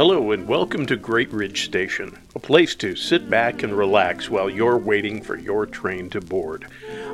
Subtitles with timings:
[0.00, 4.48] Hello and welcome to Great Ridge Station, a place to sit back and relax while
[4.48, 6.66] you're waiting for your train to board.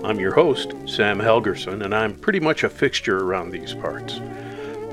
[0.05, 4.21] I'm your host, Sam Helgerson, and I'm pretty much a fixture around these parts.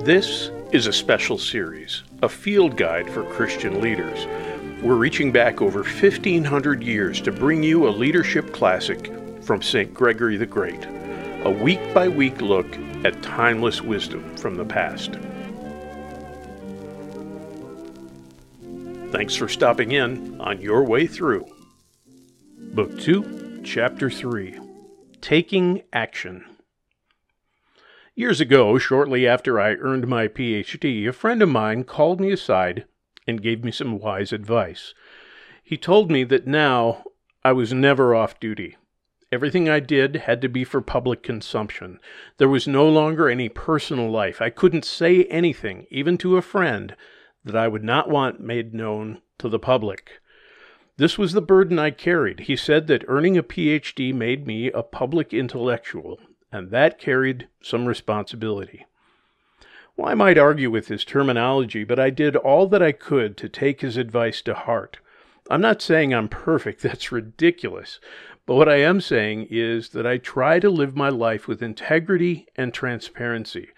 [0.02, 4.26] This is a special series, a field guide for Christian leaders.
[4.82, 9.12] We're reaching back over 1,500 years to bring you a leadership classic
[9.44, 9.94] from St.
[9.94, 10.84] Gregory the Great,
[11.44, 12.76] a week by week look
[13.06, 15.12] at timeless wisdom from the past.
[19.14, 21.46] Thanks for stopping in on your way through.
[22.58, 24.60] Book 2, Chapter 3
[25.22, 26.44] Taking Action.
[28.16, 32.86] Years ago, shortly after I earned my PhD, a friend of mine called me aside
[33.28, 34.96] and gave me some wise advice.
[35.64, 37.04] He told me that now
[37.46, 38.78] I was never off duty.
[39.32, 42.00] Everything I did had to be for public consumption.
[42.40, 44.42] There was no longer any personal life.
[44.42, 46.96] I couldn't say anything, even to a friend,
[47.44, 50.22] that I would not want made known to the public.
[50.98, 52.42] This was the burden I carried.
[52.42, 56.20] He said that earning a PhD made me a public intellectual,
[56.52, 58.86] and that carried some responsibility.
[59.98, 63.50] Well, I might argue with his terminology, but I did all that I could to
[63.50, 65.00] take his advice to heart.
[65.50, 68.00] I'm not saying I'm perfect, that's ridiculous.
[68.46, 72.48] But what I am saying is that I try to live my life with integrity
[72.56, 73.70] and transparency.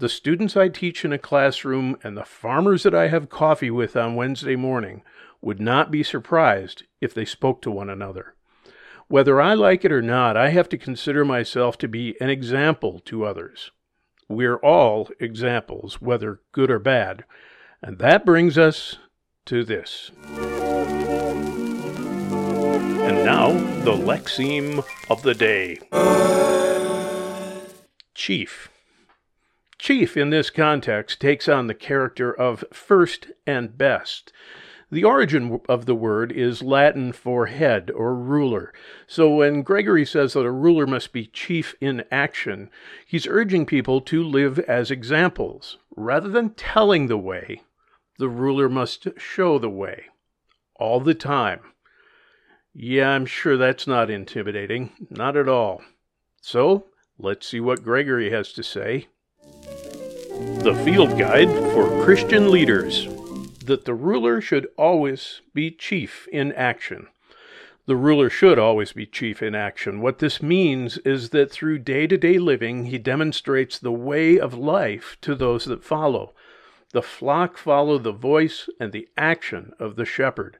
[0.00, 3.94] The students I teach in a classroom and the farmers that I have coffee with
[3.96, 5.02] on Wednesday morning
[5.42, 8.34] would not be surprised if they spoke to one another.
[9.08, 13.00] Whether I like it or not, I have to consider myself to be an example
[13.00, 13.72] to others.
[14.26, 17.26] We're all examples, whether good or bad.
[17.82, 18.96] And that brings us
[19.44, 20.12] to this.
[23.04, 23.52] And now,
[23.84, 25.78] the Lexeme of the day
[28.14, 28.70] Chief.
[29.80, 34.30] Chief in this context takes on the character of first and best.
[34.90, 38.74] The origin of the word is Latin for head or ruler.
[39.06, 42.68] So when Gregory says that a ruler must be chief in action,
[43.06, 45.78] he's urging people to live as examples.
[45.96, 47.62] Rather than telling the way,
[48.18, 50.04] the ruler must show the way.
[50.74, 51.60] All the time.
[52.74, 54.92] Yeah, I'm sure that's not intimidating.
[55.08, 55.80] Not at all.
[56.42, 56.84] So,
[57.18, 59.06] let's see what Gregory has to say.
[59.42, 63.06] The Field Guide for Christian Leaders
[63.64, 67.06] that the ruler should always be chief in action.
[67.86, 70.00] The ruler should always be chief in action.
[70.00, 74.54] What this means is that through day to day living, he demonstrates the way of
[74.54, 76.34] life to those that follow.
[76.92, 80.58] The flock follow the voice and the action of the shepherd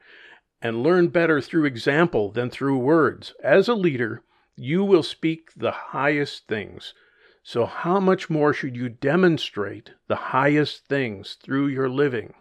[0.63, 3.35] and learn better through example than through words.
[3.43, 4.23] As a leader,
[4.57, 6.95] you will speak the highest things.
[7.43, 12.35] So, how much more should you demonstrate the highest things through your living?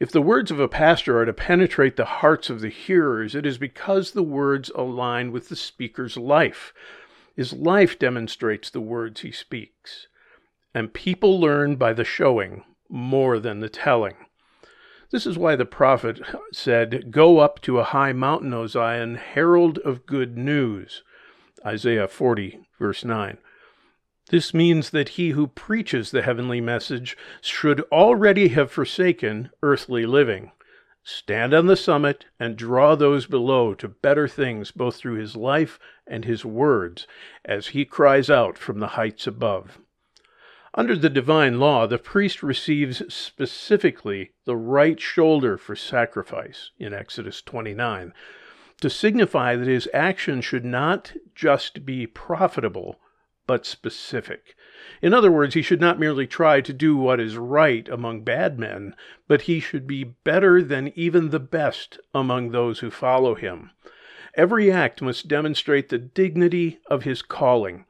[0.00, 3.46] If the words of a pastor are to penetrate the hearts of the hearers, it
[3.46, 6.74] is because the words align with the speaker's life.
[7.36, 10.08] His life demonstrates the words he speaks.
[10.74, 14.16] And people learn by the showing more than the telling.
[15.10, 16.20] This is why the prophet
[16.52, 21.04] said, Go up to a high mountain, O Zion, herald of good news.
[21.64, 23.38] Isaiah 40, verse 9.
[24.30, 30.50] This means that he who preaches the heavenly message should already have forsaken earthly living.
[31.02, 35.78] Stand on the summit and draw those below to better things both through his life
[36.06, 37.06] and his words
[37.44, 39.78] as he cries out from the heights above.
[40.72, 47.42] Under the divine law, the priest receives specifically the right shoulder for sacrifice in Exodus
[47.42, 48.14] 29
[48.80, 52.98] to signify that his action should not just be profitable
[53.46, 54.56] but specific.
[55.02, 58.58] In other words, he should not merely try to do what is right among bad
[58.58, 58.94] men,
[59.28, 63.70] but he should be better than even the best among those who follow him.
[64.36, 67.84] Every act must demonstrate the dignity of his calling.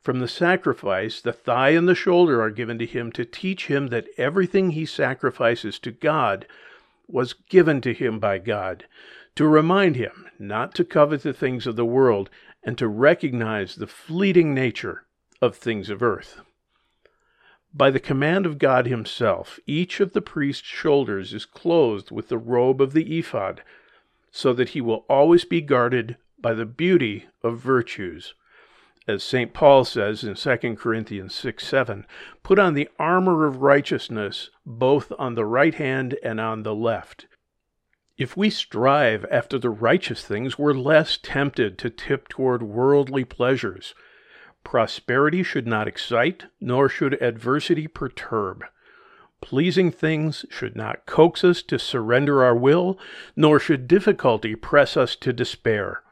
[0.00, 3.88] From the sacrifice, the thigh and the shoulder are given to him to teach him
[3.88, 6.46] that everything he sacrifices to God
[7.08, 8.84] was given to him by God,
[9.38, 12.28] to remind him not to covet the things of the world,
[12.64, 15.04] and to recognize the fleeting nature
[15.40, 16.40] of things of earth.
[17.72, 22.36] By the command of God Himself, each of the priest's shoulders is clothed with the
[22.36, 23.62] robe of the ephod,
[24.32, 28.34] so that he will always be guarded by the beauty of virtues.
[29.06, 29.54] As St.
[29.54, 32.06] Paul says in 2 Corinthians 6 7,
[32.42, 37.28] put on the armor of righteousness both on the right hand and on the left,
[38.18, 43.94] if we strive after the righteous things, we're less tempted to tip toward worldly pleasures.
[44.64, 48.64] Prosperity should not excite, nor should adversity perturb.
[49.40, 52.98] Pleasing things should not coax us to surrender our will,
[53.36, 56.02] nor should difficulty press us to despair.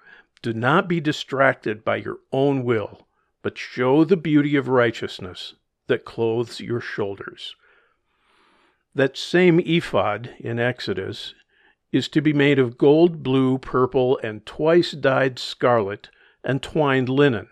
[0.42, 3.08] Do not be distracted by your own will,
[3.42, 5.54] but show the beauty of righteousness
[5.88, 7.56] that clothes your shoulders.
[8.94, 11.34] That same ephod in Exodus
[11.96, 16.10] is to be made of gold, blue, purple, and twice dyed scarlet
[16.44, 17.48] and twined linen,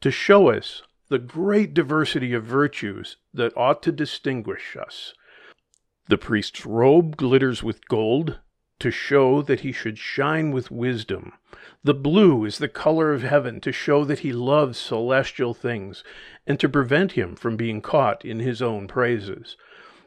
[0.00, 5.12] to show us the great diversity of virtues that ought to distinguish us.
[6.08, 8.40] The priest's robe glitters with gold,
[8.80, 11.32] to show that he should shine with wisdom.
[11.84, 16.02] The blue is the color of heaven, to show that he loves celestial things,
[16.46, 19.56] and to prevent him from being caught in his own praises.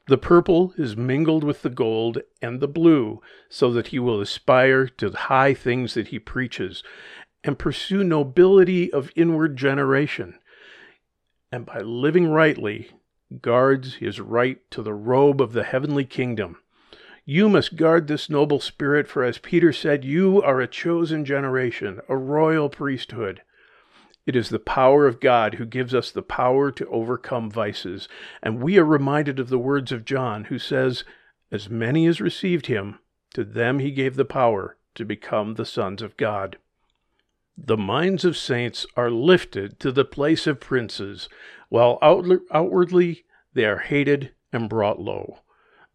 [0.08, 4.88] The purple is mingled with the gold and the blue, so that he will aspire
[4.88, 6.82] to the high things that he preaches,
[7.44, 10.40] and pursue nobility of inward generation,
[11.52, 12.92] and by living rightly
[13.42, 16.58] guards his right to the robe of the heavenly kingdom.
[17.26, 22.00] You must guard this noble spirit, for as Peter said, you are a chosen generation,
[22.08, 23.42] a royal priesthood,
[24.28, 28.10] it is the power of God who gives us the power to overcome vices.
[28.44, 31.06] And we are reminded of the words of John, who says,
[31.50, 33.00] As many as received him,
[33.34, 36.58] to them he gave the power to become the sons of God.
[37.58, 41.30] The minds of saints are lifted to the place of princes,
[41.70, 45.40] while outwardly they are hated and brought low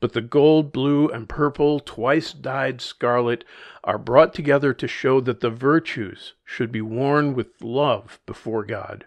[0.02, 3.44] but the gold, blue, and purple, twice dyed scarlet,
[3.84, 9.04] are brought together to show that the virtues should be worn with love before God.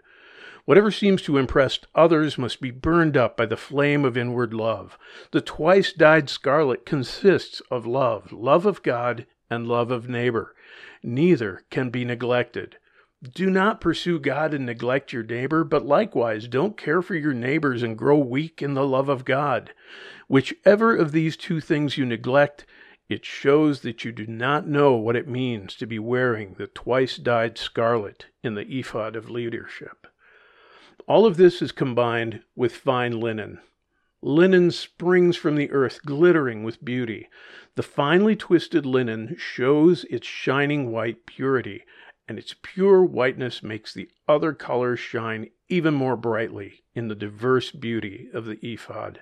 [0.64, 4.96] Whatever seems to impress others must be burned up by the flame of inward love.
[5.32, 10.56] The twice dyed scarlet consists of love, love of God and love of neighbor.
[11.02, 12.78] Neither can be neglected.
[13.32, 17.82] Do not pursue God and neglect your neighbor, but likewise don't care for your neighbors
[17.82, 19.72] and grow weak in the love of God.
[20.28, 22.66] Whichever of these two things you neglect,
[23.08, 27.16] it shows that you do not know what it means to be wearing the twice
[27.16, 30.06] dyed scarlet in the ephod of leadership.
[31.08, 33.60] All of this is combined with fine linen.
[34.20, 37.28] Linen springs from the earth, glittering with beauty.
[37.76, 41.84] The finely twisted linen shows its shining white purity
[42.28, 47.70] and its pure whiteness makes the other colors shine even more brightly in the diverse
[47.70, 49.20] beauty of the ephod.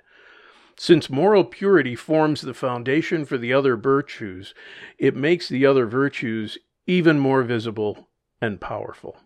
[0.77, 4.53] Since moral purity forms the foundation for the other virtues,
[4.97, 8.09] it makes the other virtues even more visible
[8.41, 9.17] and powerful.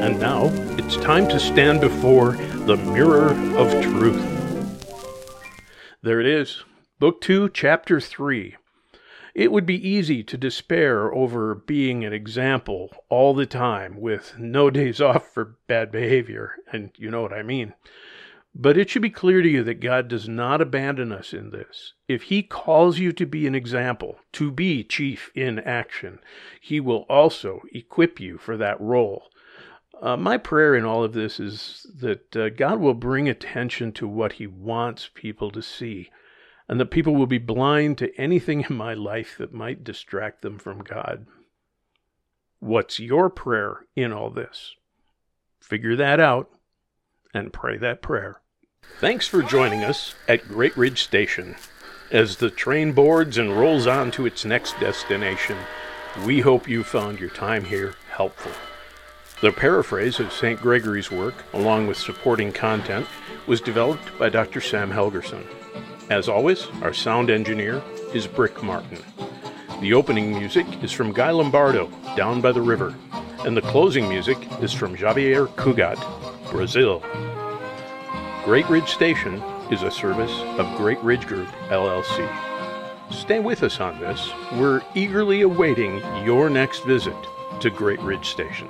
[0.00, 0.46] And now
[0.76, 2.32] it's time to stand before
[2.66, 4.37] the mirror of truth.
[6.00, 6.62] There it is,
[7.00, 8.54] Book 2, Chapter 3.
[9.34, 14.70] It would be easy to despair over being an example all the time with no
[14.70, 17.74] days off for bad behavior, and you know what I mean.
[18.54, 21.94] But it should be clear to you that God does not abandon us in this.
[22.06, 26.20] If He calls you to be an example, to be chief in action,
[26.60, 29.30] He will also equip you for that role.
[30.00, 34.06] Uh, my prayer in all of this is that uh, God will bring attention to
[34.06, 36.10] what He wants people to see,
[36.68, 40.58] and that people will be blind to anything in my life that might distract them
[40.58, 41.26] from God.
[42.60, 44.74] What's your prayer in all this?
[45.60, 46.50] Figure that out
[47.34, 48.40] and pray that prayer.
[49.00, 51.56] Thanks for joining us at Great Ridge Station.
[52.10, 55.58] As the train boards and rolls on to its next destination,
[56.24, 58.52] we hope you found your time here helpful.
[59.40, 60.60] The paraphrase of St.
[60.60, 63.06] Gregory's work, along with supporting content,
[63.46, 64.60] was developed by Dr.
[64.60, 65.46] Sam Helgerson.
[66.10, 67.80] As always, our sound engineer
[68.12, 68.98] is Brick Martin.
[69.80, 72.96] The opening music is from Guy Lombardo, Down by the River,
[73.46, 76.00] and the closing music is from Javier Cugat,
[76.50, 77.00] Brazil.
[78.44, 79.40] Great Ridge Station
[79.70, 82.28] is a service of Great Ridge Group, LLC.
[83.12, 84.32] Stay with us on this.
[84.54, 87.16] We're eagerly awaiting your next visit
[87.60, 88.68] to Great Ridge Station.